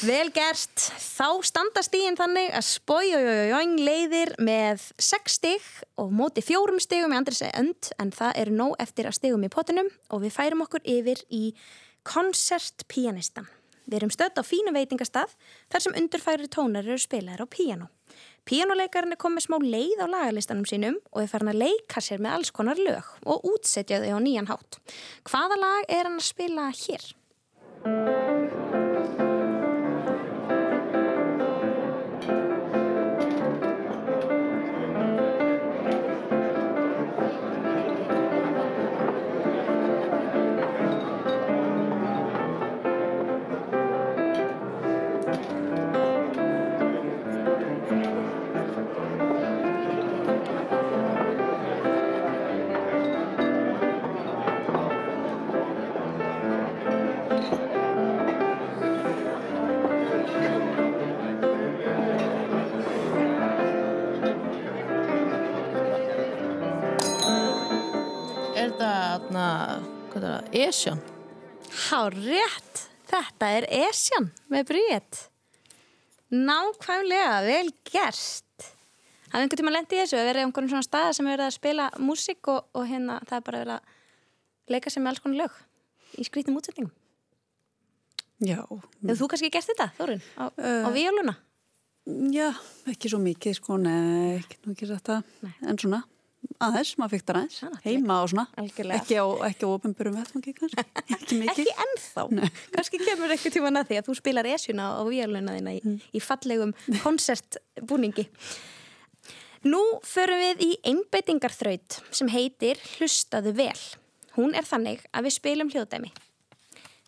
Vel 0.00 0.30
gert. 0.32 0.86
Þá 0.96 1.44
standa 1.44 1.82
stíðin 1.84 2.16
þannig 2.16 2.54
að 2.56 2.66
spójójójójóing 2.70 3.74
leiðir 3.84 4.32
með 4.40 4.86
6 4.96 5.36
stig 5.36 5.66
og 6.00 6.14
móti 6.16 6.40
fjórum 6.44 6.80
stigum 6.80 7.12
í 7.12 7.18
andri 7.18 7.36
segi 7.36 7.52
önd 7.60 7.90
en 8.00 8.14
það 8.16 8.40
eru 8.40 8.56
nóg 8.62 8.74
eftir 8.80 9.10
að 9.10 9.18
stigum 9.18 9.44
í 9.44 9.52
pottinum 9.52 9.92
og 10.08 10.24
við 10.24 10.36
færum 10.38 10.64
okkur 10.64 10.88
yfir 10.88 11.20
í 11.28 11.50
koncertpianistan. 12.08 13.44
Við 13.84 14.00
erum 14.00 14.14
stödd 14.14 14.40
á 14.40 14.44
fínu 14.46 14.72
veitingastað 14.72 15.36
þar 15.68 15.84
sem 15.84 16.00
undurfæri 16.00 16.48
tónar 16.48 16.88
eru 16.88 17.00
spilaðir 17.00 17.44
á 17.44 17.46
píano. 17.52 17.90
Píanoleikarinn 18.48 19.14
er 19.14 19.20
komið 19.20 19.46
smá 19.46 19.56
leið 19.62 20.00
á 20.02 20.06
lagalistanum 20.10 20.66
sínum 20.68 20.98
og 21.12 21.22
er 21.22 21.30
farin 21.30 21.52
að 21.52 21.62
leika 21.64 22.02
sér 22.04 22.22
með 22.22 22.38
alls 22.38 22.52
konar 22.56 22.80
lög 22.80 23.14
og 23.24 23.48
útsetja 23.52 24.00
þau 24.02 24.16
á 24.16 24.20
nýjan 24.24 24.50
hátt. 24.50 24.80
Hvaða 25.28 25.60
lag 25.60 25.82
er 25.88 26.08
hann 26.08 26.20
að 26.20 26.30
spila 26.32 26.70
hér? 26.74 27.10
Þarna, 69.40 69.88
hvað 70.10 70.24
er 70.24 70.30
það, 70.30 70.54
Esjan? 70.66 71.00
Há 71.86 72.00
rétt, 72.14 72.80
þetta 73.10 73.50
er 73.56 73.66
Esjan 73.86 74.28
með 74.52 74.66
Bríett. 74.70 75.20
Nákvæmlega, 76.30 77.40
vel 77.46 77.70
gerst. 77.88 78.44
Hafði 79.30 79.44
einhvern 79.46 79.60
tíma 79.62 79.72
lent 79.74 79.92
í 79.94 79.98
þessu 80.00 80.18
að 80.18 80.28
vera 80.28 80.42
í 80.42 80.46
einhvern 80.46 80.70
svona 80.70 80.86
staða 80.86 81.12
sem 81.14 81.26
er 81.28 81.36
verið 81.36 81.46
að 81.46 81.56
spila 81.56 81.88
músík 82.02 82.50
og, 82.50 82.64
og 82.74 82.86
hérna 82.90 83.20
það 83.28 83.36
er 83.38 83.44
bara 83.46 83.60
verið 83.62 83.76
að 83.76 84.74
leika 84.74 84.90
sér 84.90 85.04
með 85.04 85.12
alls 85.12 85.22
konar 85.24 85.40
lög 85.44 85.58
í 86.18 86.26
skrítum 86.26 86.58
útsetningum. 86.58 86.92
Já, 88.40 88.58
Hefur 88.64 89.18
þú 89.20 89.28
kannski 89.30 89.50
gert 89.52 89.68
þetta, 89.68 89.90
Þórun, 89.98 90.22
á, 90.40 90.44
á 90.48 90.88
víóluna? 90.94 91.36
já, 92.32 92.48
ekki 92.90 93.10
svo 93.12 93.20
mikið 93.22 93.58
sko, 93.58 93.76
nei, 93.78 94.38
ekki 94.40 94.56
nú 94.64 94.72
ekki 94.72 94.88
þetta, 94.88 95.18
en 95.68 95.78
svona, 95.78 96.00
aðeins, 96.60 96.92
maður 97.00 97.14
það 97.14 97.38
aðeins, 97.40 97.60
heima 97.84 98.16
og 98.24 98.30
svona, 98.32 98.46
Algjörlega. 98.60 99.00
ekki 99.00 99.16
á, 99.20 99.26
ekki 99.48 99.64
á 99.64 99.70
ofinbjörnum 99.70 100.18
vettfangi 100.20 100.54
kannski, 100.56 100.84
ekki 101.16 101.38
mikið. 101.40 101.62
Ekki 101.68 101.86
ennþá. 101.86 102.50
Kannski 102.74 103.00
kemur 103.04 103.34
eitthvað 103.34 103.56
tíma 103.56 103.72
að 103.80 103.88
því 103.90 103.98
að 104.00 104.08
þú 104.08 104.16
spilar 104.18 104.50
esjuna 104.50 104.88
á 104.96 105.02
þína 105.04 105.74
í, 105.76 105.94
í 106.16 106.22
fallegum 106.24 106.74
koncertbúningi. 107.04 108.26
Nú 109.68 109.80
förum 110.08 110.40
við 110.40 110.62
í 110.64 110.70
einbeitingarþraut 110.88 111.98
sem 112.16 112.30
heitir 112.32 112.80
Hlustaðu 112.96 113.52
vel. 113.58 113.76
Hún 114.38 114.54
er 114.56 114.64
þannig 114.64 115.02
að 115.12 115.26
við 115.28 115.36
spilum 115.36 115.72
hljóðdæmi. 115.72 116.12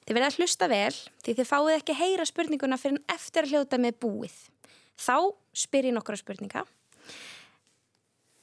Þið 0.03 0.17
verða 0.19 0.29
að 0.33 0.39
hlusta 0.43 0.69
vel 0.69 0.95
því 1.23 1.35
þið 1.39 1.49
fáið 1.49 1.75
ekki 1.79 1.95
að 1.95 2.01
heyra 2.03 2.27
spurninguna 2.29 2.79
fyrir 2.81 2.99
en 2.99 3.15
eftir 3.15 3.47
að 3.47 3.55
hljóðdæmi 3.55 3.89
er 3.93 3.99
búið. 4.03 4.35
Þá 5.01 5.17
spyr 5.57 5.89
ég 5.89 5.97
nokkra 5.97 6.19
spurninga 6.19 6.65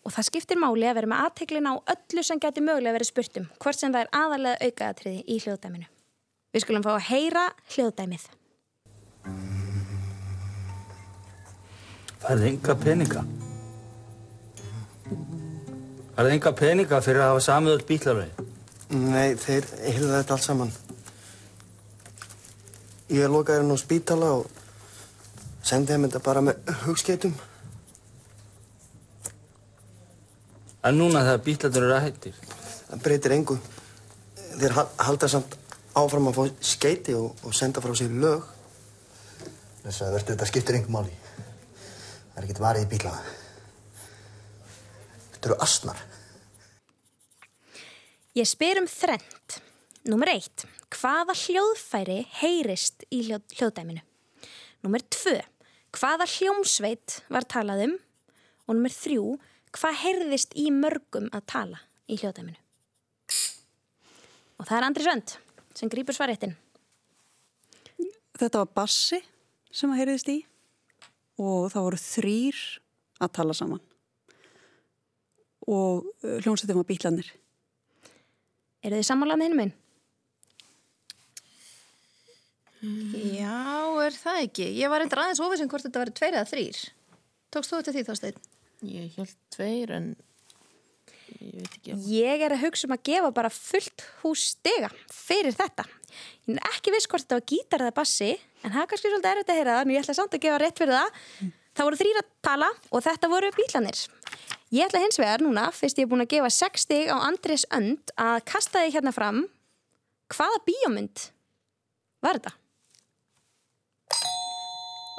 og 0.10 0.16
það 0.16 0.26
skiptir 0.26 0.58
máli 0.58 0.88
að 0.90 0.96
vera 0.98 1.10
með 1.12 1.24
aðteklina 1.28 1.72
á 1.78 1.86
öllu 1.94 2.22
sem 2.26 2.40
geti 2.42 2.64
mögulega 2.66 2.96
verið 2.96 3.10
spurtum, 3.12 3.44
hvort 3.62 3.78
sem 3.78 3.94
það 3.94 4.08
er 4.08 4.14
aðalega 4.18 4.66
aukaðatriði 4.66 5.20
í 5.30 5.36
hljóðdæminu. 5.44 5.86
Við 6.50 6.64
skulum 6.64 6.86
fá 6.86 6.96
að 6.96 7.04
heyra 7.12 7.44
hljóðdæmið. 7.76 8.24
Það 12.20 12.32
er 12.34 12.46
enga 12.50 12.76
peninga. 12.82 13.22
Það 16.16 16.24
er 16.24 16.32
enga 16.34 16.54
peninga 16.64 17.02
fyrir 17.06 17.22
að 17.22 17.30
hafa 17.36 17.44
samið 17.46 17.76
öll 17.76 17.86
bílarvegi. 17.92 18.48
Nei, 18.90 19.36
þeir 19.38 19.70
heyrðu 19.86 20.10
þetta 20.16 20.36
allt 20.36 20.48
saman. 20.48 20.74
Ég 23.14 23.30
lokaði 23.30 23.62
hérna 23.62 23.78
á 23.78 23.84
spítala 23.86 24.34
og 24.40 24.50
sendi 25.62 25.94
þeim 25.94 26.10
þetta 26.10 26.26
bara 26.26 26.44
með 26.50 26.74
hugskeitum. 26.88 27.38
En 30.88 30.96
núna 30.96 31.24
þegar 31.26 31.42
bílarnir 31.46 31.84
eru 31.84 31.96
að 31.98 32.06
hættir. 32.08 32.38
Það 32.90 33.02
breytir 33.04 33.36
engu. 33.36 33.58
Þeir 34.60 34.76
ha- 34.78 34.88
halda 35.08 35.28
samt 35.32 35.58
áfram 36.00 36.30
að 36.32 36.38
fá 36.40 36.46
skeiti 36.74 37.16
og, 37.18 37.34
og 37.44 37.56
senda 37.56 37.82
frá 37.84 37.92
sér 37.98 38.14
lög. 38.16 38.46
Þess 39.84 40.02
að 40.06 40.14
verður 40.16 40.32
þetta 40.34 40.48
skiptir 40.50 40.78
engum 40.80 40.96
máli. 41.00 41.16
Það 42.32 42.40
er 42.40 42.48
ekkert 42.48 42.64
varið 42.64 42.86
í 42.86 42.90
bílana. 42.94 43.36
Þetta 45.36 45.50
eru 45.52 45.60
asnar. 45.68 46.02
Ég 48.38 48.48
spyr 48.48 48.80
um 48.82 48.88
þrend. 48.88 49.60
Númer 50.10 50.32
eitt. 50.38 50.64
Hvaða 50.96 51.36
hljóðfæri 51.38 52.22
heyrist 52.40 53.04
í 53.14 53.26
hljóð, 53.28 53.44
hljóðdæminu? 53.60 54.02
Númer 54.86 55.04
tvö. 55.12 55.36
Hvaða 55.94 56.26
hljómsveit 56.30 57.20
var 57.34 57.46
talað 57.50 57.84
um? 57.90 57.96
Og 58.70 58.78
nummer 58.78 58.94
þrjú, 58.94 59.36
hvað 59.76 60.00
heyrðist 60.04 60.56
í 60.58 60.70
mörgum 60.74 61.30
að 61.36 61.46
tala 61.54 61.82
í 62.10 62.18
hljóðdæminu? 62.20 62.58
Og 64.60 64.68
það 64.68 64.78
er 64.78 64.88
Andri 64.88 65.06
Sönd 65.06 65.36
sem 65.78 65.92
grýpur 65.92 66.18
svaréttin. 66.18 66.56
Þetta 68.40 68.64
var 68.64 68.72
bassi 68.76 69.20
sem 69.72 69.92
að 69.92 70.02
heyriðist 70.02 70.32
í 70.32 70.40
og 71.40 71.70
það 71.72 71.86
voru 71.86 72.02
þrýr 72.02 72.64
að 73.20 73.34
tala 73.36 73.56
saman 73.56 73.84
og 75.70 76.08
uh, 76.26 76.40
hljómsveitin 76.42 76.80
var 76.80 76.88
bílanir. 76.88 77.28
Eru 78.82 78.98
þið 78.98 79.06
sammálað 79.06 79.40
með 79.40 79.50
hinn 79.50 79.60
minn? 79.60 79.74
Já, 83.36 83.60
er 84.06 84.16
það 84.16 84.46
ekki? 84.46 84.70
Ég 84.80 84.92
var 84.92 85.04
endur 85.04 85.20
aðeins 85.22 85.42
ofisinn 85.44 85.70
hvort 85.70 85.84
þetta 85.86 86.02
verið 86.06 86.16
tveir 86.16 86.38
eða 86.38 86.48
þrýr. 86.48 86.80
Tókst 87.52 87.74
þú 87.74 87.82
þetta 87.82 87.96
því 87.96 88.04
þá 88.08 88.14
stein? 88.18 88.40
Ég 88.88 89.16
held 89.18 89.36
tveir 89.52 89.92
en 89.92 90.10
ég 91.40 91.56
veit 91.60 91.74
ekki. 91.74 91.96
Ég 92.16 92.44
er 92.46 92.56
að 92.56 92.64
hugsa 92.64 92.88
um 92.88 92.96
að 92.96 93.06
gefa 93.10 93.32
bara 93.36 93.52
fullt 93.54 94.06
hús 94.22 94.46
stiga 94.54 94.90
fyrir 95.12 95.56
þetta. 95.58 95.86
Ég 96.48 96.56
er 96.56 96.70
ekki 96.72 96.94
viss 96.96 97.10
hvort 97.10 97.26
þetta 97.26 97.40
var 97.40 97.48
gítar 97.52 97.84
eða 97.86 97.96
bassi, 98.00 98.30
en 98.64 98.72
það 98.74 98.82
er 98.82 98.92
kannski 98.92 99.12
svolítið 99.12 99.32
erfitt 99.34 99.52
að 99.52 99.60
heyra 99.60 99.76
það, 99.76 99.82
en 99.84 99.94
ég 99.94 100.04
ætla 100.04 100.16
samt 100.18 100.38
að 100.38 100.46
gefa 100.46 100.62
rétt 100.64 100.80
fyrir 100.82 100.96
það. 100.96 101.20
Það 101.80 101.90
voru 101.90 102.00
þrýra 102.00 102.24
að 102.24 102.32
tala 102.48 102.70
og 102.90 103.04
þetta 103.06 103.32
voru 103.32 103.52
bílanir. 103.56 104.00
Ég 104.70 104.86
ætla 104.86 105.02
hins 105.04 105.20
vegar 105.20 105.44
núna, 105.44 105.68
fyrst 105.74 106.00
ég 106.00 106.08
er 106.08 106.12
búin 106.12 106.24
að 106.26 106.32
gefa 106.36 106.50
6 106.54 106.86
stig 106.86 107.12
á 107.12 107.18
Andris 107.18 107.66
Önd, 107.74 108.14
að 108.18 108.40
kasta 108.50 108.84
þig 108.84 108.98
hérna 108.98 109.14
fram. 109.16 109.44
Hvaða 110.30 110.60
bíómynd 110.68 111.24
var 112.26 112.40
þetta? 112.40 112.56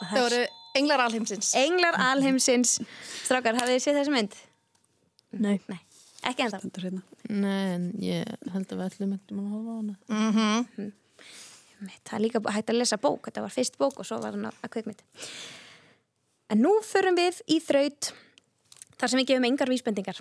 Það 0.00 0.22
voru 0.24 0.42
englar 0.78 1.02
alheimsins. 1.06 1.54
Englar 1.58 1.98
alheimsins. 2.10 2.76
Strákar, 3.30 3.54
hafið 3.60 3.76
þið 3.76 3.82
séð 3.84 3.96
þessi 4.00 4.10
mynd? 4.10 4.32
Nei. 5.38 5.58
Nei, 5.70 5.76
ekki 6.26 6.42
ennþá. 6.42 6.58
Stendur 6.58 6.86
hérna. 6.88 7.02
Nei, 7.30 7.66
en 7.76 7.84
ég 8.02 8.24
held 8.50 8.72
að 8.74 8.80
við 8.80 8.86
ætlum 8.88 9.12
eftir 9.14 9.36
að 9.38 9.52
hafa 9.52 9.74
hana. 9.76 9.94
Mm 10.10 10.88
Það 11.80 12.10
er 12.16 12.20
líka 12.20 12.40
hægt 12.52 12.72
að 12.74 12.76
lesa 12.76 12.98
bók, 13.00 13.22
þetta 13.24 13.40
var 13.40 13.52
fyrst 13.54 13.78
bók 13.78 14.02
og 14.02 14.04
svo 14.04 14.18
var 14.20 14.34
hann 14.34 14.50
að 14.50 14.72
kveikmynd. 14.74 14.98
En 16.50 16.60
nú 16.60 16.74
förum 16.84 17.16
við 17.16 17.38
í 17.46 17.60
þraut 17.62 18.10
þar 18.98 19.08
sem 19.08 19.22
við 19.22 19.30
gefum 19.30 19.46
engar 19.48 19.70
vísbendingar. 19.70 20.18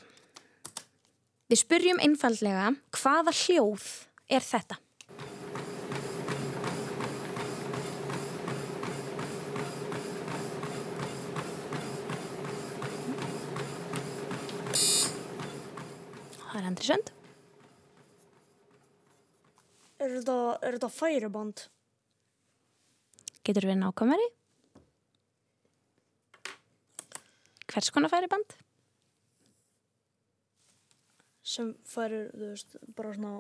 Við 1.50 1.60
spurjum 1.60 2.00
einfallega 2.00 2.70
hvaða 2.96 3.34
hljóð 3.34 3.90
er 4.30 4.46
þetta? 4.46 4.78
Það 16.78 16.92
er. 16.96 17.14
Er 20.00 20.76
þetta, 20.78 20.90
færiband? 20.94 21.66
Getur 23.44 23.66
við 23.68 23.80
nákvæmari? 23.82 24.28
Hvers 27.70 27.90
konar 27.94 28.12
færi 28.12 28.30
band? 28.30 28.56
Sem 31.50 31.74
færir, 31.90 32.30
þú 32.36 32.52
veist, 32.52 32.78
bara 32.98 33.14
svona 33.16 33.34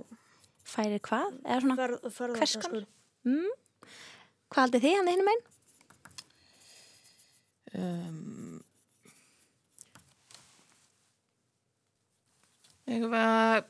Færi 0.70 1.00
hvað? 1.02 1.40
Eða 1.46 1.62
svona, 1.64 1.76
ferð, 2.14 2.36
hvers 2.38 2.56
konar? 2.62 2.86
Mm. 3.26 3.54
Hvað 4.50 4.64
haldið 4.64 4.86
þið 4.86 4.98
hann 4.98 5.12
hinum 5.14 5.32
einn? 5.32 5.44
Um, 7.80 8.59
Eitthvað, 12.90 13.68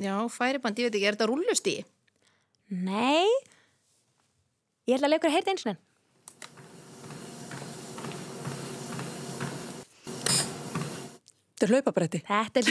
já, 0.00 0.14
færiband, 0.32 0.78
ég 0.80 0.88
veit 0.88 0.96
ekki, 0.96 1.08
er 1.10 1.16
þetta 1.18 1.28
rúllustí? 1.28 1.74
Nei. 2.72 3.28
Ég 4.88 4.96
ætla 4.96 5.10
að 5.10 5.12
leikur 5.12 5.28
að 5.28 5.36
heyrta 5.36 5.52
eins 5.52 5.66
og 5.66 5.74
enn. 5.74 5.80
Þetta 11.52 11.68
er 11.68 11.74
hlaupabretti. 11.76 12.22
Þetta 12.26 12.62
er 12.62 12.66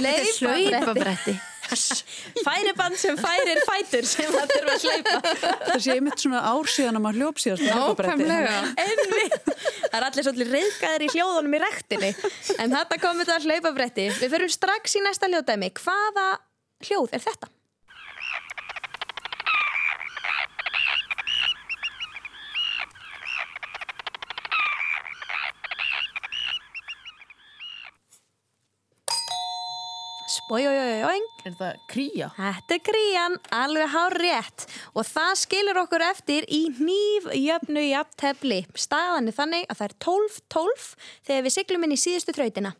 hlaupabretti. 0.74 1.38
Færiband 1.72 2.98
sem 3.00 3.18
færir 3.20 3.62
fætur 3.68 4.08
sem 4.08 4.32
það 4.34 4.52
þurfa 4.52 4.74
að 4.76 4.86
hlaupa. 4.88 5.36
Þetta 5.44 5.78
sé 5.86 5.96
einmitt 5.96 6.24
svona 6.26 6.42
ár 6.52 6.72
síðan 6.74 7.00
að 7.00 7.06
maður 7.06 7.22
hljóp 7.22 7.42
síðast 7.44 7.66
með 7.66 7.80
hlaupabretti. 7.80 8.28
Nákvæmlega. 8.28 8.58
Einmitt. 8.86 9.50
Það 9.86 9.98
er 10.02 10.08
allir 10.10 10.28
svolítið 10.28 10.54
reyðgæðir 10.58 11.06
í 11.06 11.10
hljóðunum 11.16 11.58
í 11.58 11.64
rektinni. 11.66 12.12
En 12.58 12.76
þetta 12.76 13.00
kom 13.06 13.24
þetta 13.24 13.40
hlaupabretti. 13.48 14.10
Við 14.20 14.36
förum 14.36 14.54
strax 14.58 15.00
í 15.00 15.04
næsta 15.06 15.32
hljóðdæmi. 15.32 15.72
Hvaða 15.82 16.28
hljóð 16.88 17.18
er 17.18 17.26
þetta? 17.30 17.52
Spójójójójóing. 30.52 31.28
er 31.48 31.54
það 31.56 31.76
kría? 31.88 32.26
Þetta 32.36 32.76
er 32.76 32.82
krían, 32.84 33.36
alveg 33.56 33.88
hár 33.94 34.16
rétt 34.20 34.66
og 34.92 35.06
það 35.08 35.32
skilur 35.40 35.80
okkur 35.86 36.04
eftir 36.04 36.44
í 36.52 36.66
nýf 36.76 37.30
jöfnu 37.40 37.86
jafntefli. 37.86 38.58
Staðan 38.76 39.32
er 39.32 39.38
þannig 39.38 39.64
að 39.72 39.80
það 39.80 39.88
er 39.88 39.96
12-12 40.04 40.90
þegar 41.30 41.48
við 41.48 41.56
siglum 41.56 41.88
inn 41.88 41.96
í 41.96 42.02
síðustu 42.04 42.36
þrautina. 42.36 42.74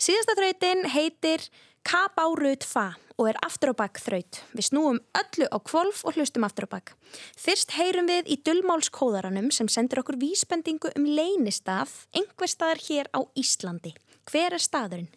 Síðasta 0.00 0.38
þrautin 0.40 0.88
heitir 0.94 1.44
Kabárut 1.84 2.64
Fa 2.64 2.86
og 3.20 3.28
er 3.28 3.42
aftur 3.44 3.76
á 3.76 3.80
bakk 3.84 4.00
þraut. 4.00 4.40
Við 4.56 4.70
snúum 4.72 5.04
öllu 5.20 5.52
á 5.52 5.58
kvolf 5.60 6.00
og 6.08 6.16
hlustum 6.16 6.48
aftur 6.48 6.72
á 6.72 6.72
bakk. 6.72 6.96
Fyrst 7.36 7.76
heyrum 7.76 8.08
við 8.08 8.32
í 8.32 8.40
dullmálskóðaranum 8.48 9.52
sem 9.52 9.68
sendur 9.68 10.00
okkur 10.00 10.16
vísbendingu 10.24 10.96
um 10.96 11.04
leynistað 11.04 11.92
einhver 12.16 12.48
staðar 12.48 12.80
hér 12.88 13.12
á 13.12 13.20
Íslandi. 13.36 13.92
Hver 14.24 14.56
er 14.56 14.70
staðurinn? 14.70 15.12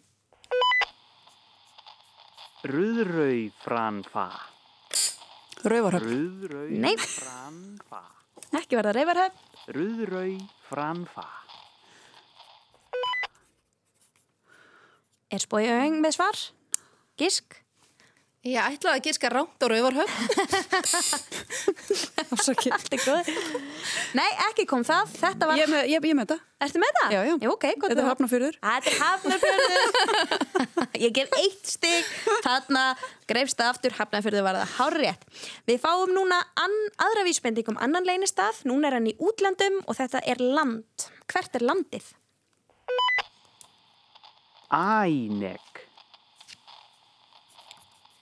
Rauðrau 2.64 3.50
franfa. 3.60 4.28
Rauvarhöfn. 5.68 6.08
Rauðrau 6.08 6.70
Nei. 6.80 6.94
franfa. 6.96 8.00
Ekki 8.56 8.78
verða 8.78 8.94
reyfarhöfn. 8.96 9.42
Rauðrau 9.76 10.30
franfa. 10.68 11.26
Er 15.28 15.42
spójöng 15.44 16.00
með 16.00 16.16
svar? 16.16 16.40
Gisk? 17.20 17.58
Ég 18.44 18.60
ætlaði 18.60 18.98
að 18.98 19.06
gíska 19.08 19.28
rámt 19.32 19.62
á 19.64 19.66
rauvarhöfn. 19.72 20.16
Afsakið. 22.34 22.74
Allt 22.76 22.92
er 22.92 23.00
góð. 23.00 23.30
Nei, 24.18 24.26
ekki 24.50 24.66
kom 24.68 24.82
það. 24.84 25.14
Þetta 25.16 25.48
var... 25.48 25.60
Ég 25.62 25.70
með, 25.72 25.86
ég, 25.88 26.04
ég 26.10 26.18
með 26.18 26.26
þetta. 26.26 26.36
Ertu 26.66 26.82
með 26.82 26.92
það? 26.98 27.14
Já, 27.14 27.20
já. 27.24 27.32
Jú, 27.40 27.52
ok, 27.54 27.64
gott. 27.70 27.94
Þetta 27.94 28.02
er 28.02 28.10
hafnafjörður. 28.10 28.58
Þetta 28.66 28.92
er 28.92 28.98
hafnafjörður. 29.00 29.80
ég 31.06 31.14
gef 31.16 31.32
eitt 31.40 31.72
stig. 31.72 32.10
Þarna 32.44 32.82
greifst 33.32 33.62
það 33.62 33.70
aftur. 33.72 33.96
Hafnafjörður 34.02 34.46
var 34.50 34.60
það 34.60 34.76
hár 34.76 34.98
rétt. 35.00 35.24
Við 35.72 35.80
fáum 35.86 36.12
núna 36.12 36.42
an, 36.60 36.76
aðra 37.06 37.24
vísbending 37.24 37.72
um 37.72 37.80
annan 37.88 38.04
leynistað. 38.04 38.60
Núna 38.68 38.90
er 38.90 38.98
hann 38.98 39.08
í 39.08 39.16
útlandum 39.24 39.80
og 39.88 39.96
þetta 40.02 40.20
er 40.20 40.44
land. 40.44 41.08
Hvert 41.32 41.56
er 41.56 41.64
landið? 41.64 42.12
Ænek. 44.68 45.83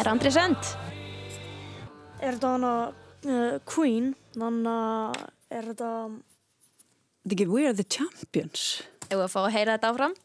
Það 0.00 0.06
er 0.06 0.12
Andri 0.14 0.30
Sönd. 0.32 0.68
Er 2.24 2.36
þetta 2.38 2.50
hana 2.54 2.68
uh, 2.88 3.58
Queen? 3.68 4.06
Þannig 4.32 4.68
að 4.72 5.18
er 5.52 5.66
þetta... 5.68 5.90
Þetta 7.20 7.28
er 7.28 7.34
ekki 7.36 7.46
We 7.50 7.66
are 7.68 7.76
the 7.76 7.84
champions. 7.84 8.62
Ef 9.10 9.18
að 9.18 9.28
fá 9.28 9.36
að 9.42 9.50
heyra 9.58 9.74
þetta 9.76 9.90
áfram. 9.92 10.16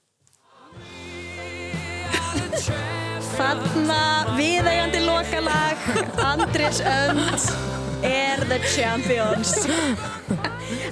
Þarna 3.36 4.00
viðeigandi 4.40 5.04
lokalag 5.10 5.84
Andris 6.24 6.80
Önd 6.80 7.52
er 8.08 8.48
the 8.48 8.64
champions 8.72 9.58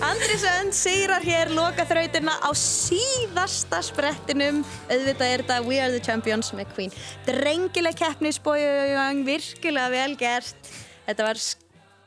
Andri 0.06 0.36
Sönd 0.38 0.74
sigrar 0.78 1.24
hér 1.26 1.50
loka 1.56 1.82
þrautina 1.90 2.36
á 2.46 2.50
síðasta 2.58 3.80
sprettinum. 3.82 4.60
Auðvitað 4.86 5.32
er 5.34 5.42
þetta 5.44 5.58
We 5.66 5.80
Are 5.82 5.90
The 5.96 6.02
Champions 6.06 6.52
með 6.54 6.70
Queen. 6.76 6.94
Drengileg 7.26 7.98
keppni 7.98 8.30
spójum, 8.36 9.24
virkilega 9.26 9.90
vel 9.94 10.14
gert. 10.20 10.70
Þetta 11.08 11.26
var 11.26 11.42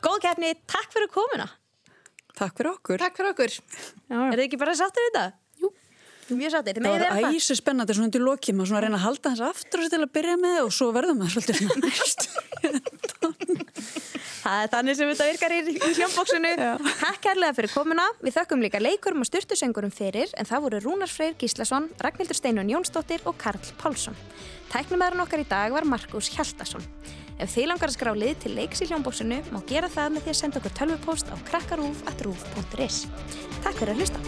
góð 0.07 0.21
keppni. 0.29 0.53
Takk 0.71 0.95
fyrir 0.95 1.11
komuna. 1.17 1.49
Takk 2.39 2.55
fyrir 2.61 2.71
okkur. 2.77 3.03
Takk 3.03 3.19
fyrir 3.19 3.33
okkur. 3.35 3.59
Er 4.15 4.37
þið 4.39 4.45
ekki 4.47 4.61
bara 4.63 4.77
sáttir 4.79 5.09
við 5.09 5.13
þetta? 5.17 5.27
Jú. 5.65 5.73
Mjög 6.39 6.55
sáttir. 6.55 6.79
Þið 6.79 6.87
Það 6.87 6.95
var 7.01 7.25
það. 7.27 7.39
æsi 7.41 7.59
spennandi 7.59 7.97
svona 7.99 8.15
til 8.15 8.23
lokið, 8.29 8.59
maður 8.61 8.71
svona 8.71 8.79
að 8.83 8.87
reyna 8.87 9.01
að 9.01 9.07
halda 9.09 9.33
hans 9.35 9.45
aftur 9.51 9.83
og 9.83 9.91
til 9.97 10.03
að 10.05 10.13
byrja 10.21 10.39
með 10.43 10.59
og 10.69 10.73
svo 10.77 10.93
verðum 10.95 11.19
maður 11.25 11.35
svolítið 11.41 11.63
svona 11.65 11.83
næst. 11.91 12.29
Það 14.47 14.61
er 14.63 14.69
þannig 14.71 14.95
sem 14.95 15.09
þetta 15.11 15.25
virkar 15.27 15.53
í, 15.57 15.59
í 15.75 15.89
hljómbóksinu. 15.97 16.51
Takk 17.01 17.17
kærlega 17.25 17.55
fyrir 17.57 17.73
komuna. 17.73 18.05
Við 18.23 18.37
þökkum 18.37 18.63
líka 18.63 18.79
leikurum 18.79 19.25
og 19.25 19.27
styrtusöngurum 19.27 19.91
fyrir 19.95 20.31
en 20.39 20.47
það 20.47 20.63
voru 20.69 20.79
Rúnar 20.85 21.11
Freyr 21.11 21.35
Gíslason, 21.41 21.89
Ragnhildur 21.99 22.39
Steinun 22.39 22.71
Jónsdóttir 22.71 23.27
og 23.27 23.35
Karl 23.43 23.59
Pálsson. 23.81 24.15
Tæknumæðurinn 24.71 25.25
okkar 25.27 25.43
í 25.43 25.49
dag 25.51 25.75
var 25.75 25.85
Markus 25.91 26.31
Hjaldason. 26.37 26.85
Ef 27.43 27.51
þið 27.57 27.67
langar 27.73 27.91
að 27.91 27.97
skrá 27.99 28.13
lið 28.15 28.37
til 28.45 28.55
leiks 28.55 28.81
í 28.87 28.89
hljómbóksinu 28.93 29.39
má 29.51 29.59
gera 29.67 29.91
það 29.91 30.15
með 30.15 30.23
því 30.23 30.31
að 30.33 30.41
senda 30.45 30.59
okkur 30.63 30.77
tölvupóst 30.79 31.27
á 31.27 31.37
krakkarúf.rúf.is. 31.51 32.97
Takk 33.67 33.77
fyrir 33.83 33.93
að 33.93 33.99
hlusta. 33.99 34.21